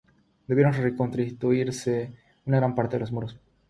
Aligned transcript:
Debieron 0.47 0.73
reconstruirse 0.73 2.11
gran 2.43 2.73
parte 2.73 2.95
de 2.95 3.01
los 3.01 3.11
muros. 3.11 3.39